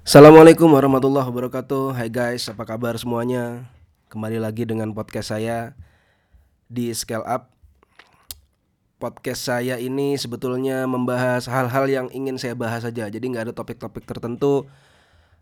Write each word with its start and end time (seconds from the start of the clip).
Assalamualaikum 0.00 0.72
warahmatullahi 0.72 1.28
wabarakatuh. 1.28 1.92
Hai 1.92 2.08
guys, 2.08 2.48
apa 2.48 2.64
kabar 2.64 2.96
semuanya? 2.96 3.68
Kembali 4.08 4.40
lagi 4.40 4.64
dengan 4.64 4.96
podcast 4.96 5.28
saya 5.28 5.76
di 6.72 6.88
Scale 6.96 7.20
Up. 7.28 7.52
Podcast 8.96 9.44
saya 9.44 9.76
ini 9.76 10.16
sebetulnya 10.16 10.88
membahas 10.88 11.44
hal-hal 11.52 11.84
yang 11.84 12.06
ingin 12.16 12.40
saya 12.40 12.56
bahas 12.56 12.80
saja. 12.80 13.12
Jadi 13.12 13.28
nggak 13.28 13.52
ada 13.52 13.54
topik-topik 13.54 14.08
tertentu 14.08 14.64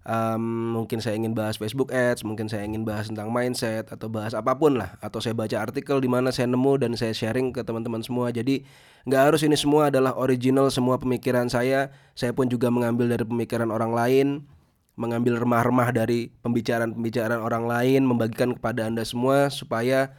um, 0.09 0.72
Mungkin 0.80 1.04
saya 1.04 1.20
ingin 1.20 1.36
bahas 1.36 1.61
Facebook 1.61 1.93
Ads, 1.93 2.25
mungkin 2.25 2.48
saya 2.48 2.64
ingin 2.64 2.82
bahas 2.82 3.12
tentang 3.12 3.29
mindset 3.29 3.93
Atau 3.93 4.08
bahas 4.08 4.32
apa 4.32 4.57
pun 4.57 4.80
lah. 4.80 4.96
Atau 5.04 5.20
saya 5.20 5.36
baca 5.36 5.61
artikel 5.61 6.00
di 6.00 6.08
mana 6.08 6.32
saya 6.32 6.48
nemu 6.48 6.80
dan 6.80 6.96
saya 6.96 7.12
sharing 7.12 7.52
ke 7.52 7.61
teman-teman 7.61 8.00
semua. 8.00 8.32
Jadi 8.32 8.64
nggak 9.04 9.22
harus 9.30 9.44
ini 9.44 9.54
semua 9.54 9.93
adalah 9.93 10.16
original 10.16 10.72
semua 10.72 10.96
pemikiran 10.96 11.46
saya. 11.52 11.93
Saya 12.16 12.32
pun 12.32 12.48
juga 12.48 12.72
mengambil 12.72 13.12
dari 13.12 13.29
pemikiran 13.29 13.68
orang 13.68 13.93
lain 13.93 14.29
mengambil 14.98 15.39
remah-remah 15.39 15.94
dari 15.94 16.35
pembicaraan-pembicaraan 16.43 17.38
orang 17.38 17.71
lain, 17.71 18.02
membagikan 18.02 18.58
kepada 18.58 18.90
Anda 18.90 19.07
semua 19.07 19.46
supaya 19.46 20.11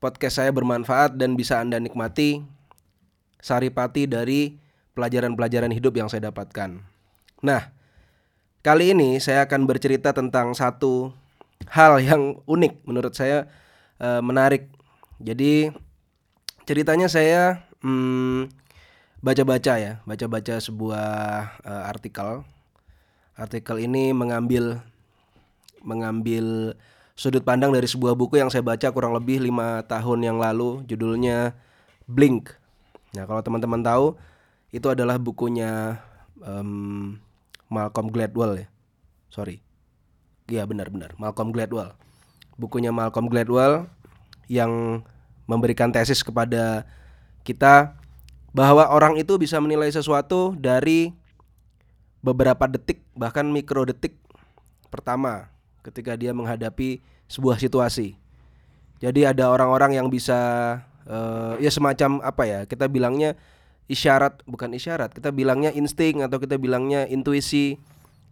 podcast 0.00 0.40
saya 0.40 0.48
bermanfaat 0.56 1.20
dan 1.20 1.36
bisa 1.36 1.60
Anda 1.60 1.76
nikmati 1.76 2.40
saripati 3.44 4.08
dari 4.08 4.56
pelajaran-pelajaran 4.96 5.68
hidup 5.68 5.92
yang 6.00 6.08
saya 6.08 6.32
dapatkan. 6.32 6.80
Nah, 7.44 7.62
kali 8.62 8.94
ini 8.94 9.18
saya 9.18 9.44
akan 9.44 9.66
bercerita 9.66 10.14
tentang 10.14 10.54
satu 10.54 11.10
hal 11.66 11.98
yang 11.98 12.42
unik 12.46 12.86
menurut 12.86 13.14
saya 13.14 13.50
e, 13.98 14.22
menarik. 14.22 14.70
Jadi 15.22 15.70
ceritanya 16.66 17.06
saya 17.06 17.66
hmm, 17.82 18.50
baca-baca 19.22 19.74
ya, 19.78 19.92
baca-baca 20.06 20.58
sebuah 20.62 21.10
e, 21.62 21.72
artikel 21.90 22.46
Artikel 23.32 23.80
ini 23.80 24.12
mengambil 24.12 24.84
mengambil 25.80 26.76
sudut 27.16 27.40
pandang 27.40 27.72
dari 27.72 27.88
sebuah 27.88 28.12
buku 28.12 28.36
yang 28.36 28.52
saya 28.52 28.60
baca 28.60 28.92
kurang 28.92 29.16
lebih 29.16 29.40
lima 29.40 29.82
tahun 29.88 30.20
yang 30.20 30.36
lalu, 30.36 30.84
judulnya 30.84 31.56
Blink. 32.04 32.52
Nah, 33.16 33.24
kalau 33.24 33.40
teman-teman 33.40 33.80
tahu, 33.80 34.20
itu 34.68 34.84
adalah 34.84 35.16
bukunya 35.16 35.96
um, 36.44 37.16
Malcolm 37.72 38.12
Gladwell 38.12 38.62
ya. 38.62 38.66
Sorry. 39.32 39.64
Iya 40.52 40.68
benar-benar 40.68 41.16
Malcolm 41.16 41.48
Gladwell. 41.56 41.96
Bukunya 42.60 42.92
Malcolm 42.92 43.32
Gladwell 43.32 43.88
yang 44.52 45.00
memberikan 45.48 45.88
tesis 45.88 46.20
kepada 46.20 46.84
kita 47.42 47.96
bahwa 48.52 48.92
orang 48.92 49.16
itu 49.16 49.40
bisa 49.40 49.56
menilai 49.58 49.88
sesuatu 49.88 50.52
dari 50.60 51.16
beberapa 52.20 52.68
detik 52.68 53.02
bahkan 53.16 53.48
mikro 53.48 53.88
detik 53.88 54.20
pertama 54.92 55.48
ketika 55.82 56.14
dia 56.14 56.36
menghadapi 56.36 57.00
sebuah 57.26 57.56
situasi. 57.56 58.14
Jadi 59.02 59.26
ada 59.26 59.50
orang-orang 59.50 59.98
yang 59.98 60.06
bisa 60.06 60.38
uh, 61.08 61.58
ya 61.58 61.72
semacam 61.72 62.22
apa 62.22 62.42
ya 62.46 62.60
kita 62.68 62.86
bilangnya 62.86 63.34
isyarat 63.90 64.42
bukan 64.46 64.72
isyarat 64.72 65.10
kita 65.12 65.34
bilangnya 65.34 65.74
insting 65.74 66.22
atau 66.22 66.38
kita 66.38 66.56
bilangnya 66.56 67.06
intuisi 67.10 67.76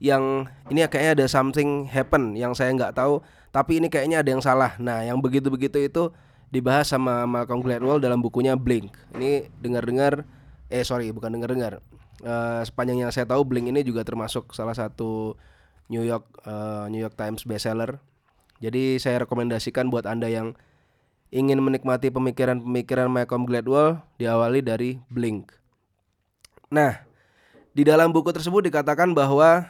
yang 0.00 0.48
ini 0.72 0.80
kayaknya 0.88 1.12
ada 1.22 1.26
something 1.28 1.84
happen 1.90 2.32
yang 2.32 2.56
saya 2.56 2.72
nggak 2.72 2.96
tahu 2.96 3.20
tapi 3.50 3.82
ini 3.82 3.90
kayaknya 3.90 4.22
ada 4.22 4.30
yang 4.30 4.42
salah. 4.42 4.78
Nah 4.78 5.02
yang 5.02 5.18
begitu-begitu 5.18 5.82
itu 5.82 6.14
dibahas 6.50 6.90
sama 6.90 7.26
Malcolm 7.26 7.62
Gladwell 7.62 7.98
dalam 7.98 8.22
bukunya 8.22 8.54
Blink. 8.54 8.94
Ini 9.14 9.50
dengar-dengar 9.58 10.22
eh 10.70 10.86
sorry 10.86 11.10
bukan 11.10 11.34
dengar-dengar 11.34 11.82
uh, 12.22 12.62
sepanjang 12.62 13.02
yang 13.06 13.10
saya 13.10 13.26
tahu 13.26 13.42
Blink 13.42 13.66
ini 13.68 13.82
juga 13.82 14.06
termasuk 14.06 14.54
salah 14.54 14.74
satu 14.74 15.34
New 15.90 16.06
York 16.06 16.26
uh, 16.46 16.86
New 16.86 17.02
York 17.02 17.18
Times 17.18 17.42
bestseller. 17.42 17.98
Jadi 18.62 19.02
saya 19.02 19.26
rekomendasikan 19.26 19.90
buat 19.90 20.06
anda 20.06 20.30
yang 20.30 20.54
ingin 21.30 21.62
menikmati 21.62 22.10
pemikiran-pemikiran 22.10 23.06
Malcolm 23.06 23.46
Gladwell 23.46 24.02
diawali 24.18 24.60
dari 24.62 24.98
Blink. 25.10 25.54
Nah, 26.70 27.02
di 27.74 27.82
dalam 27.86 28.10
buku 28.10 28.30
tersebut 28.34 28.66
dikatakan 28.66 29.14
bahwa 29.14 29.66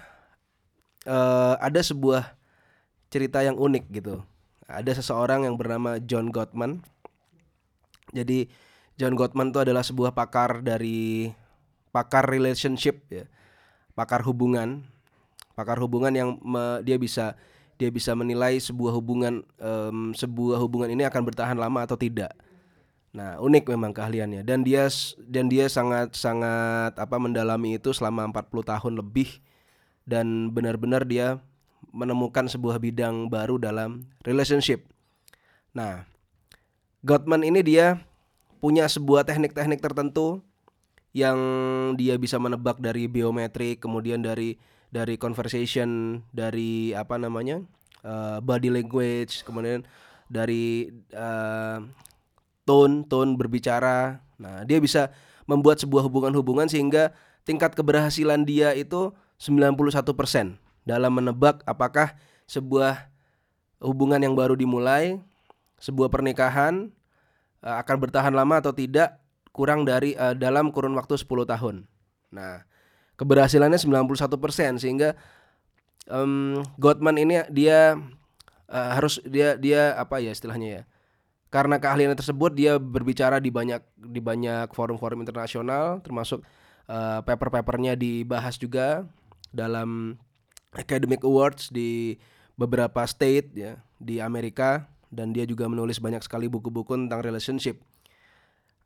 uh, 1.04 1.54
ada 1.60 1.80
sebuah 1.80 2.36
cerita 3.12 3.44
yang 3.44 3.60
unik 3.60 3.84
gitu. 3.92 4.24
Ada 4.68 5.00
seseorang 5.00 5.44
yang 5.44 5.60
bernama 5.60 6.00
John 6.00 6.32
Gottman. 6.32 6.80
Jadi 8.12 8.48
John 8.96 9.16
Gottman 9.16 9.52
itu 9.52 9.60
adalah 9.60 9.84
sebuah 9.84 10.12
pakar 10.12 10.60
dari 10.60 11.32
pakar 11.90 12.26
relationship 12.30 13.02
ya 13.10 13.26
pakar 13.98 14.22
hubungan 14.24 14.86
pakar 15.58 15.76
hubungan 15.82 16.14
yang 16.14 16.30
me, 16.40 16.80
dia 16.86 16.96
bisa 16.96 17.36
dia 17.80 17.88
bisa 17.88 18.12
menilai 18.12 18.60
sebuah 18.60 18.92
hubungan 18.92 19.40
um, 19.56 20.12
sebuah 20.12 20.60
hubungan 20.60 20.92
ini 20.92 21.08
akan 21.08 21.24
bertahan 21.24 21.56
lama 21.56 21.80
atau 21.88 21.96
tidak. 21.96 22.36
Nah 23.16 23.40
unik 23.40 23.72
memang 23.72 23.96
keahliannya. 23.96 24.44
Dan 24.44 24.60
dia 24.60 24.92
dan 25.24 25.48
dia 25.48 25.64
sangat 25.72 26.12
sangat 26.12 26.92
apa 27.00 27.16
mendalami 27.16 27.80
itu 27.80 27.96
selama 27.96 28.28
40 28.28 28.52
tahun 28.76 28.92
lebih. 29.00 29.40
Dan 30.04 30.52
benar-benar 30.52 31.08
dia 31.08 31.40
menemukan 31.88 32.44
sebuah 32.52 32.76
bidang 32.76 33.32
baru 33.32 33.56
dalam 33.56 34.04
relationship. 34.28 34.84
Nah 35.72 36.04
Gottman 37.00 37.48
ini 37.48 37.64
dia 37.64 37.96
punya 38.60 38.84
sebuah 38.84 39.24
teknik-teknik 39.24 39.80
tertentu 39.80 40.44
yang 41.16 41.40
dia 41.96 42.14
bisa 42.20 42.36
menebak 42.36 42.76
dari 42.76 43.08
biometrik, 43.08 43.80
kemudian 43.80 44.20
dari 44.20 44.60
dari 44.90 45.14
conversation, 45.16 46.20
dari 46.34 46.90
apa 46.92 47.16
namanya 47.16 47.62
uh, 48.02 48.42
body 48.42 48.70
language, 48.70 49.46
kemudian 49.46 49.86
dari 50.26 50.90
uh, 51.14 51.82
tone 52.66 53.06
tone 53.06 53.38
berbicara. 53.38 54.22
Nah 54.38 54.66
dia 54.66 54.82
bisa 54.82 55.14
membuat 55.46 55.82
sebuah 55.82 56.06
hubungan-hubungan 56.06 56.70
sehingga 56.70 57.10
tingkat 57.42 57.74
keberhasilan 57.74 58.46
dia 58.46 58.70
itu 58.76 59.10
91% 59.40 60.06
dalam 60.84 61.12
menebak 61.16 61.64
apakah 61.64 62.14
sebuah 62.46 63.08
hubungan 63.80 64.20
yang 64.20 64.36
baru 64.36 64.54
dimulai, 64.54 65.18
sebuah 65.80 66.12
pernikahan 66.12 66.92
uh, 67.64 67.76
akan 67.80 67.96
bertahan 67.96 68.34
lama 68.34 68.60
atau 68.60 68.74
tidak 68.74 69.18
kurang 69.50 69.82
dari 69.82 70.14
uh, 70.14 70.36
dalam 70.36 70.70
kurun 70.70 70.94
waktu 70.94 71.18
10 71.18 71.26
tahun. 71.26 71.76
Nah, 72.30 72.62
keberhasilannya 73.20 73.76
91% 73.76 74.80
sehingga 74.80 75.12
um, 76.08 76.64
Gottman 76.80 77.20
ini 77.20 77.44
dia 77.52 78.00
uh, 78.72 78.90
harus 78.96 79.20
dia 79.28 79.60
dia 79.60 79.92
apa 80.00 80.24
ya 80.24 80.32
istilahnya 80.32 80.68
ya. 80.80 80.82
Karena 81.52 81.76
keahliannya 81.76 82.16
tersebut 82.16 82.56
dia 82.56 82.80
berbicara 82.80 83.42
di 83.42 83.52
banyak 83.52 83.84
di 84.00 84.24
banyak 84.24 84.72
forum-forum 84.72 85.20
internasional 85.20 86.00
termasuk 86.00 86.40
uh, 86.88 87.20
paper-papernya 87.20 87.92
dibahas 87.98 88.56
juga 88.56 89.04
dalam 89.52 90.16
academic 90.72 91.20
awards 91.26 91.68
di 91.68 92.16
beberapa 92.54 93.02
state 93.04 93.52
ya 93.52 93.72
di 94.00 94.22
Amerika 94.22 94.88
dan 95.10 95.34
dia 95.34 95.44
juga 95.44 95.66
menulis 95.66 95.98
banyak 95.98 96.22
sekali 96.22 96.46
buku-buku 96.46 96.94
tentang 96.96 97.20
relationship. 97.20 97.82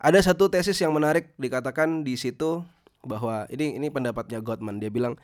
Ada 0.00 0.32
satu 0.32 0.48
tesis 0.50 0.80
yang 0.80 0.96
menarik 0.96 1.36
dikatakan 1.36 2.02
di 2.02 2.16
situ 2.16 2.64
bahwa 3.06 3.47
ini 3.53 3.76
ini 3.78 3.88
pendapatnya 3.92 4.41
Gottman. 4.41 4.81
Dia 4.81 4.91
bilang 4.91 5.16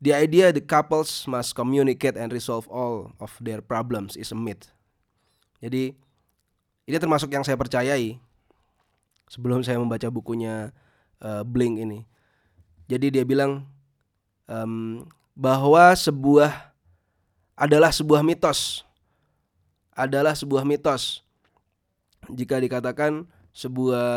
the 0.00 0.12
idea 0.12 0.52
the 0.52 0.64
couples 0.64 1.24
must 1.28 1.56
communicate 1.56 2.16
and 2.16 2.32
resolve 2.32 2.66
all 2.68 3.12
of 3.20 3.32
their 3.40 3.60
problems 3.64 4.16
is 4.16 4.32
a 4.32 4.38
myth. 4.38 4.72
Jadi 5.60 5.96
ini 6.86 6.96
termasuk 6.96 7.32
yang 7.32 7.42
saya 7.42 7.56
percayai 7.56 8.20
sebelum 9.26 9.64
saya 9.64 9.80
membaca 9.80 10.06
bukunya 10.08 10.70
uh, 11.20 11.42
Blink 11.42 11.80
ini. 11.80 12.06
Jadi 12.86 13.10
dia 13.10 13.24
bilang 13.26 13.66
um, 14.46 15.02
bahwa 15.34 15.92
sebuah 15.92 16.72
adalah 17.56 17.90
sebuah 17.90 18.20
mitos 18.20 18.84
adalah 19.96 20.36
sebuah 20.36 20.62
mitos 20.68 21.24
jika 22.28 22.60
dikatakan 22.60 23.24
sebuah 23.56 24.12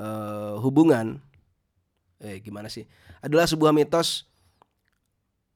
uh, 0.00 0.56
hubungan 0.64 1.20
eh 2.24 2.40
gimana 2.40 2.72
sih 2.72 2.88
adalah 3.20 3.44
sebuah 3.44 3.70
mitos 3.76 4.24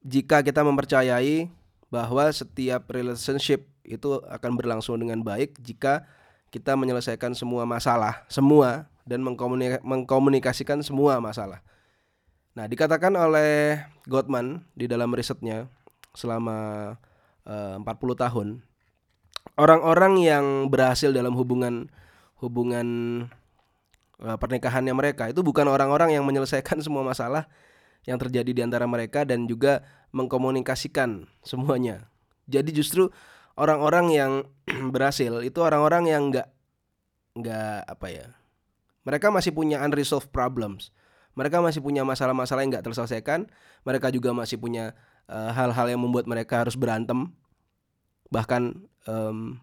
jika 0.05 0.45
kita 0.45 0.61
mempercayai 0.63 1.49
bahwa 1.89 2.29
setiap 2.29 2.85
relationship 2.93 3.65
itu 3.83 4.21
akan 4.29 4.53
berlangsung 4.61 5.01
dengan 5.01 5.25
baik 5.25 5.57
jika 5.65 6.05
kita 6.53 6.77
menyelesaikan 6.77 7.33
semua 7.33 7.65
masalah 7.65 8.29
semua 8.29 8.87
dan 9.09 9.25
mengkomunikasikan 9.81 10.85
semua 10.85 11.17
masalah. 11.17 11.65
Nah, 12.53 12.69
dikatakan 12.69 13.17
oleh 13.17 13.81
Gottman 14.05 14.69
di 14.77 14.85
dalam 14.85 15.09
risetnya 15.17 15.73
selama 16.13 16.93
eh, 17.49 17.81
uh, 17.81 17.89
40 17.89 17.89
tahun 18.21 18.49
orang-orang 19.57 20.15
yang 20.21 20.47
berhasil 20.69 21.11
dalam 21.15 21.33
hubungan 21.39 21.89
hubungan 22.39 22.87
pernikahannya 24.19 24.95
mereka. 24.95 25.31
Itu 25.31 25.47
bukan 25.47 25.67
orang-orang 25.71 26.15
yang 26.15 26.27
menyelesaikan 26.27 26.83
semua 26.87 27.07
masalah 27.07 27.47
yang 28.07 28.19
terjadi 28.19 28.51
di 28.51 28.61
antara 28.63 28.87
mereka 28.87 29.23
dan 29.27 29.47
juga 29.47 29.85
mengkomunikasikan 30.15 31.27
semuanya. 31.43 32.11
Jadi 32.49 32.73
justru 32.73 33.11
orang-orang 33.59 34.07
yang 34.13 34.33
berhasil 34.95 35.43
itu 35.45 35.59
orang-orang 35.61 36.05
yang 36.09 36.23
nggak 36.33 36.49
nggak 37.39 37.87
apa 37.87 38.07
ya 38.11 38.39
mereka 39.09 39.33
masih 39.33 39.57
punya 39.57 39.81
unresolved 39.81 40.29
problems. 40.29 40.93
Mereka 41.33 41.65
masih 41.65 41.81
punya 41.81 42.05
masalah-masalah 42.05 42.61
yang 42.61 42.77
nggak 42.77 42.93
terselesaikan. 42.93 43.49
Mereka 43.89 44.13
juga 44.13 44.37
masih 44.37 44.61
punya 44.61 44.93
eh, 45.33 45.51
hal-hal 45.57 45.89
uh, 45.89 45.91
yang 45.97 46.05
membuat 46.05 46.29
mereka 46.29 46.61
harus 46.61 46.77
berantem. 46.77 47.33
Bahkan 48.29 48.85
um, 49.09 49.57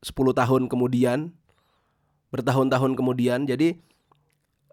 10 0.00 0.08
tahun 0.32 0.62
kemudian 0.72 1.36
bertahun-tahun 2.32 2.92
kemudian. 2.94 3.44
Jadi 3.48 3.78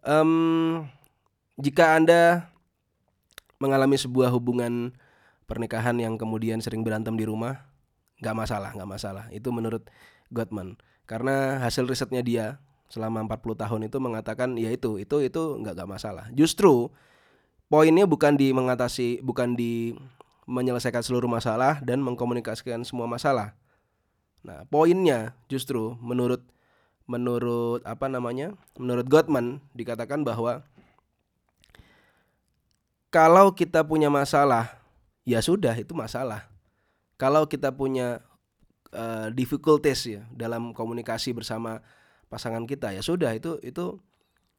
um, 0.03 0.83
jika 1.59 1.95
anda 1.95 2.51
mengalami 3.59 3.95
sebuah 3.95 4.31
hubungan 4.35 4.91
pernikahan 5.45 5.95
yang 6.01 6.19
kemudian 6.19 6.59
sering 6.59 6.81
berantem 6.83 7.15
di 7.15 7.23
rumah 7.23 7.69
nggak 8.19 8.35
masalah 8.35 8.69
nggak 8.75 8.89
masalah. 8.89 9.25
Itu 9.31 9.51
menurut 9.51 9.87
Gottman. 10.31 10.79
Karena 11.05 11.61
hasil 11.61 11.85
risetnya 11.85 12.25
dia 12.25 12.57
selama 12.89 13.25
40 13.25 13.61
tahun 13.61 13.81
itu 13.89 13.97
mengatakan 13.97 14.49
ya 14.57 14.69
itu 14.69 15.01
itu 15.01 15.21
itu 15.21 15.41
nggak 15.61 15.73
nggak 15.77 15.89
masalah. 15.89 16.25
Justru 16.33 16.89
poinnya 17.69 18.05
bukan 18.05 18.37
di 18.37 18.53
mengatasi 18.53 19.21
bukan 19.21 19.57
di 19.57 19.93
menyelesaikan 20.45 21.01
seluruh 21.01 21.29
masalah 21.29 21.81
dan 21.81 22.01
mengkomunikasikan 22.01 22.85
semua 22.85 23.09
masalah. 23.09 23.57
Nah 24.45 24.65
poinnya 24.69 25.33
justru 25.49 25.97
menurut 26.01 26.45
menurut 27.05 27.85
apa 27.85 28.09
namanya 28.09 28.57
menurut 28.77 29.05
Gottman 29.05 29.61
dikatakan 29.77 30.25
bahwa 30.25 30.65
kalau 33.13 33.53
kita 33.55 33.85
punya 33.85 34.11
masalah 34.11 34.75
ya 35.23 35.39
sudah 35.39 35.73
itu 35.75 35.95
masalah. 35.95 36.51
Kalau 37.15 37.47
kita 37.47 37.71
punya 37.71 38.19
uh, 38.91 39.31
difficulties 39.31 40.03
ya 40.03 40.21
dalam 40.35 40.75
komunikasi 40.75 41.31
bersama 41.31 41.79
pasangan 42.27 42.67
kita 42.67 42.91
ya 42.91 42.99
sudah 42.99 43.31
itu 43.31 43.55
itu 43.63 44.03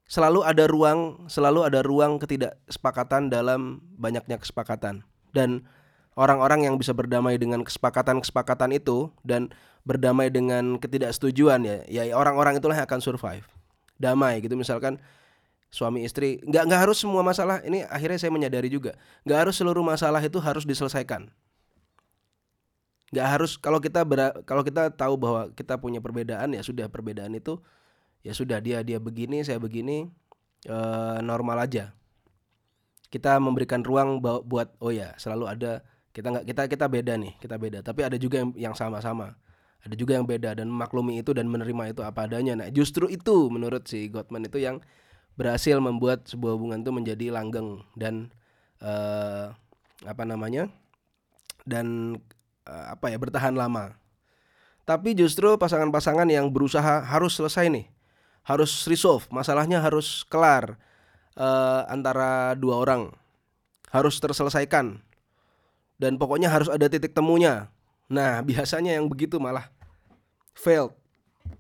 selalu 0.09 0.41
ada 0.41 0.65
ruang 0.65 1.29
selalu 1.29 1.69
ada 1.69 1.85
ruang 1.85 2.17
ketidaksepakatan 2.17 3.29
dalam 3.29 3.85
banyaknya 4.01 4.41
kesepakatan. 4.41 5.05
Dan 5.37 5.69
orang-orang 6.17 6.65
yang 6.67 6.75
bisa 6.81 6.97
berdamai 6.97 7.37
dengan 7.37 7.61
kesepakatan-kesepakatan 7.63 8.73
itu 8.73 9.13
dan 9.23 9.53
berdamai 9.85 10.33
dengan 10.33 10.81
ketidaksetujuan 10.81 11.63
ya 11.63 11.77
ya 11.87 12.03
orang-orang 12.17 12.59
itulah 12.59 12.75
yang 12.75 12.89
akan 12.89 13.05
survive. 13.05 13.47
Damai 14.01 14.41
gitu 14.41 14.57
misalkan 14.57 14.99
suami 15.69 16.09
istri 16.09 16.41
nggak 16.43 16.73
nggak 16.73 16.81
harus 16.89 16.97
semua 16.97 17.21
masalah 17.21 17.61
ini 17.63 17.85
akhirnya 17.85 18.17
saya 18.17 18.33
menyadari 18.33 18.73
juga 18.73 18.97
nggak 19.29 19.39
harus 19.47 19.55
seluruh 19.61 19.85
masalah 19.85 20.19
itu 20.25 20.41
harus 20.41 20.65
diselesaikan. 20.65 21.29
Nggak 23.13 23.27
harus 23.29 23.55
kalau 23.61 23.79
kita 23.79 24.03
ber, 24.03 24.43
kalau 24.49 24.67
kita 24.67 24.91
tahu 24.91 25.15
bahwa 25.15 25.53
kita 25.55 25.79
punya 25.79 26.03
perbedaan 26.03 26.57
ya 26.57 26.65
sudah 26.65 26.91
perbedaan 26.91 27.31
itu 27.39 27.61
ya 28.27 28.35
sudah 28.35 28.59
dia 28.59 28.83
dia 28.83 28.99
begini 28.99 29.47
saya 29.47 29.63
begini 29.63 30.11
e, 30.67 30.77
normal 31.23 31.63
aja. 31.63 31.95
Kita 33.07 33.39
memberikan 33.39 33.87
ruang 33.87 34.19
buat 34.19 34.75
oh 34.83 34.91
ya 34.91 35.15
selalu 35.15 35.47
ada 35.47 35.87
kita 36.17 36.33
nggak 36.33 36.45
kita 36.49 36.63
kita 36.73 36.87
beda 36.89 37.13
nih 37.21 37.37
kita 37.37 37.61
beda. 37.61 37.79
Tapi 37.85 38.01
ada 38.09 38.17
juga 38.17 38.41
yang 38.41 38.51
yang 38.57 38.75
sama-sama. 38.75 39.37
Ada 39.85 39.93
juga 39.93 40.17
yang 40.17 40.25
beda 40.25 40.57
dan 40.57 40.73
maklumi 40.73 41.21
itu 41.21 41.37
dan 41.37 41.45
menerima 41.53 41.93
itu 41.93 42.01
apa 42.01 42.25
adanya. 42.25 42.57
Nah 42.57 42.73
justru 42.73 43.13
itu 43.13 43.53
menurut 43.53 43.85
si 43.85 44.09
Gottman 44.09 44.49
itu 44.49 44.57
yang 44.57 44.81
berhasil 45.37 45.77
membuat 45.77 46.25
sebuah 46.25 46.57
hubungan 46.57 46.81
itu 46.81 46.91
menjadi 46.91 47.29
langgeng 47.29 47.85
dan 47.93 48.33
uh, 48.81 49.53
apa 50.09 50.25
namanya 50.25 50.73
dan 51.69 52.17
uh, 52.65 52.97
apa 52.97 53.13
ya 53.13 53.21
bertahan 53.21 53.53
lama. 53.53 54.01
Tapi 54.89 55.13
justru 55.19 55.51
pasangan-pasangan 55.59 56.31
yang 56.31 56.49
berusaha 56.49 57.03
harus 57.05 57.37
selesai 57.37 57.69
nih, 57.69 57.91
harus 58.47 58.87
resolve, 58.87 59.27
masalahnya 59.35 59.83
harus 59.83 60.23
kelar 60.31 60.79
uh, 61.35 61.83
antara 61.91 62.55
dua 62.55 62.79
orang, 62.79 63.11
harus 63.91 64.15
terselesaikan, 64.23 65.03
dan 65.97 66.21
pokoknya 66.21 66.53
harus 66.53 66.69
ada 66.69 66.89
titik 66.89 67.13
temunya. 67.13 67.69
Nah 68.09 68.41
biasanya 68.49 68.97
yang 68.97 69.09
begitu 69.09 69.41
malah 69.41 69.69
failed, 70.57 70.93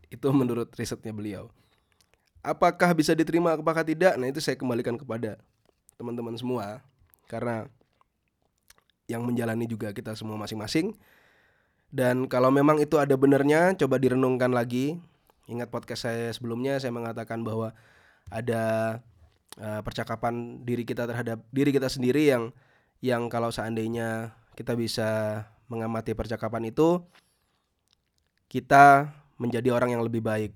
itu 0.09 0.27
menurut 0.33 0.73
risetnya 0.77 1.13
beliau. 1.13 1.53
Apakah 2.47 2.95
bisa 2.95 3.11
diterima, 3.13 3.59
apakah 3.59 3.83
tidak? 3.83 4.15
Nah 4.15 4.31
itu 4.31 4.39
saya 4.39 4.55
kembalikan 4.55 4.95
kepada 4.95 5.37
teman-teman 5.99 6.39
semua, 6.39 6.79
karena 7.27 7.67
yang 9.11 9.23
menjalani 9.27 9.67
juga 9.67 9.91
kita 9.91 10.15
semua 10.15 10.39
masing-masing. 10.39 10.95
Dan 11.91 12.27
kalau 12.27 12.51
memang 12.51 12.83
itu 12.83 12.99
ada 12.99 13.15
benernya, 13.15 13.75
coba 13.79 13.99
direnungkan 13.99 14.51
lagi. 14.51 14.99
Ingat 15.47 15.71
podcast 15.71 16.11
saya 16.11 16.31
sebelumnya, 16.35 16.83
saya 16.83 16.91
mengatakan 16.91 17.43
bahwa 17.47 17.71
ada 18.31 18.99
uh, 19.63 19.81
percakapan 19.87 20.63
diri 20.67 20.83
kita 20.83 21.07
terhadap 21.07 21.43
diri 21.55 21.71
kita 21.71 21.87
sendiri 21.87 22.27
yang 22.27 22.51
yang 23.05 23.29
kalau 23.29 23.53
seandainya 23.53 24.37
kita 24.57 24.73
bisa 24.79 25.43
mengamati 25.69 26.17
percakapan 26.17 26.71
itu, 26.71 27.03
kita 28.47 29.13
menjadi 29.37 29.75
orang 29.75 29.99
yang 29.99 30.03
lebih 30.05 30.25
baik. 30.25 30.53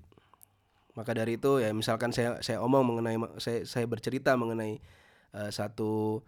Maka 0.97 1.15
dari 1.15 1.39
itu 1.39 1.63
ya 1.63 1.71
misalkan 1.71 2.11
saya 2.11 2.43
saya 2.43 2.59
omong 2.59 2.83
mengenai 2.83 3.15
saya 3.39 3.63
saya 3.63 3.87
bercerita 3.87 4.35
mengenai 4.35 4.83
uh, 5.31 5.47
satu 5.47 6.19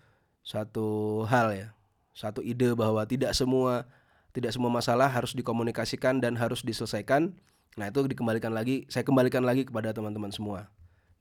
satu 0.44 1.24
hal 1.28 1.52
ya 1.52 1.68
satu 2.14 2.40
ide 2.46 2.72
bahwa 2.78 3.04
tidak 3.04 3.36
semua 3.36 3.90
tidak 4.34 4.54
semua 4.54 4.70
masalah 4.74 5.10
harus 5.10 5.34
dikomunikasikan 5.38 6.18
dan 6.18 6.38
harus 6.38 6.66
diselesaikan. 6.66 7.38
Nah, 7.74 7.90
itu 7.90 8.06
dikembalikan 8.06 8.54
lagi, 8.54 8.86
saya 8.90 9.06
kembalikan 9.06 9.46
lagi 9.46 9.66
kepada 9.66 9.94
teman-teman 9.94 10.30
semua. 10.34 10.70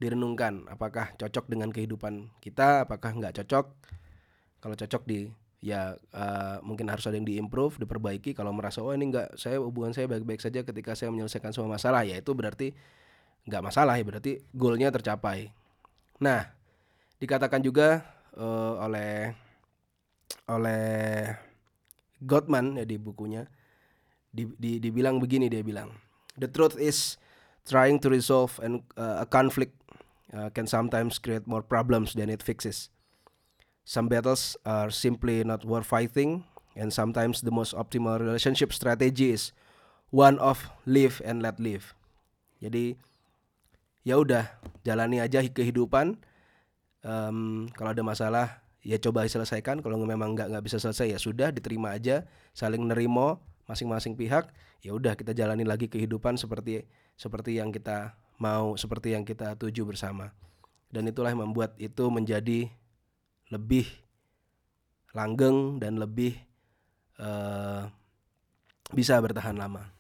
Direnungkan 0.00 0.68
apakah 0.68 1.12
cocok 1.16 1.48
dengan 1.48 1.68
kehidupan 1.72 2.32
kita, 2.40 2.88
apakah 2.88 3.12
nggak 3.16 3.40
cocok. 3.40 3.72
Kalau 4.62 4.78
cocok 4.78 5.02
di 5.04 5.26
ya 5.62 5.94
uh, 6.14 6.58
mungkin 6.62 6.86
harus 6.90 7.02
ada 7.10 7.18
yang 7.18 7.26
diimprove, 7.26 7.82
diperbaiki. 7.82 8.32
Kalau 8.38 8.54
merasa 8.54 8.78
oh 8.78 8.94
ini 8.94 9.10
nggak 9.10 9.34
saya 9.34 9.58
hubungan 9.58 9.90
saya 9.90 10.06
baik-baik 10.06 10.38
saja 10.38 10.62
ketika 10.62 10.94
saya 10.94 11.10
menyelesaikan 11.10 11.50
semua 11.50 11.74
masalah, 11.74 12.06
ya 12.06 12.14
itu 12.14 12.30
berarti 12.30 12.70
nggak 13.50 13.62
masalah 13.62 13.98
ya, 13.98 14.04
berarti 14.06 14.38
goalnya 14.54 14.94
tercapai. 14.94 15.50
Nah, 16.22 16.46
dikatakan 17.18 17.58
juga 17.58 18.06
uh, 18.38 18.78
oleh 18.78 19.34
oleh 20.46 21.34
Gottman 22.22 22.78
ya 22.78 22.86
di 22.86 22.96
bukunya 22.98 23.46
di, 24.32 24.48
di, 24.56 24.80
dibilang 24.80 25.20
begini 25.20 25.52
dia 25.52 25.60
bilang 25.60 25.92
the 26.40 26.48
truth 26.48 26.78
is 26.80 27.20
trying 27.68 28.00
to 28.00 28.08
resolve 28.08 28.56
an, 28.64 28.80
uh, 28.96 29.22
a 29.22 29.26
conflict 29.28 29.76
uh, 30.32 30.48
can 30.50 30.64
sometimes 30.64 31.20
create 31.20 31.44
more 31.44 31.62
problems 31.62 32.16
than 32.16 32.32
it 32.32 32.40
fixes 32.40 32.88
some 33.82 34.06
battles 34.06 34.54
are 34.62 34.90
simply 34.90 35.42
not 35.42 35.66
worth 35.66 35.86
fighting 35.86 36.46
and 36.78 36.92
sometimes 36.94 37.42
the 37.42 37.52
most 37.52 37.74
optimal 37.74 38.18
relationship 38.18 38.72
strategy 38.72 39.34
is 39.34 39.52
one 40.12 40.38
of 40.38 40.70
live 40.84 41.20
and 41.24 41.40
let 41.42 41.58
live. 41.58 41.96
Jadi 42.62 42.94
ya 44.06 44.20
udah 44.20 44.46
jalani 44.86 45.18
aja 45.18 45.42
kehidupan. 45.42 46.20
Um, 47.02 47.66
kalau 47.74 47.90
ada 47.90 48.04
masalah 48.06 48.62
ya 48.84 49.00
coba 49.00 49.26
selesaikan. 49.26 49.82
Kalau 49.82 49.98
memang 49.98 50.38
nggak 50.38 50.54
nggak 50.54 50.64
bisa 50.64 50.78
selesai 50.78 51.16
ya 51.16 51.18
sudah 51.18 51.50
diterima 51.50 51.96
aja 51.96 52.28
saling 52.54 52.86
nerimo 52.86 53.42
masing-masing 53.66 54.14
pihak. 54.14 54.52
Ya 54.82 54.94
udah 54.94 55.14
kita 55.14 55.34
jalani 55.34 55.66
lagi 55.66 55.90
kehidupan 55.90 56.38
seperti 56.38 56.86
seperti 57.18 57.58
yang 57.58 57.70
kita 57.70 58.14
mau 58.38 58.74
seperti 58.78 59.14
yang 59.14 59.26
kita 59.26 59.58
tuju 59.58 59.86
bersama. 59.86 60.30
Dan 60.92 61.08
itulah 61.08 61.32
yang 61.32 61.48
membuat 61.48 61.72
itu 61.80 62.12
menjadi 62.12 62.68
lebih 63.52 63.84
langgeng 65.12 65.76
dan 65.76 66.00
lebih 66.00 66.40
uh, 67.20 67.84
bisa 68.96 69.20
bertahan 69.20 69.54
lama 69.60 69.92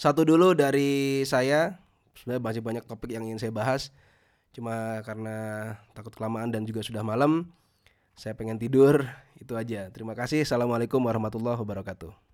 satu 0.00 0.24
dulu 0.24 0.56
dari 0.56 1.20
saya 1.28 1.76
sebenarnya 2.16 2.42
masih 2.42 2.62
banyak 2.64 2.84
topik 2.88 3.12
yang 3.12 3.28
ingin 3.28 3.36
saya 3.36 3.52
bahas 3.52 3.92
cuma 4.56 5.04
karena 5.04 5.36
takut 5.92 6.16
kelamaan 6.16 6.48
dan 6.48 6.64
juga 6.64 6.80
sudah 6.80 7.04
malam 7.04 7.52
saya 8.16 8.32
pengen 8.32 8.56
tidur, 8.56 9.04
itu 9.36 9.52
aja. 9.52 9.92
Terima 9.92 10.16
kasih. 10.16 10.40
Assalamualaikum 10.40 11.04
warahmatullahi 11.04 11.60
wabarakatuh. 11.60 12.25